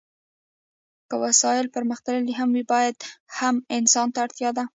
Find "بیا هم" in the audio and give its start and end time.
2.71-3.55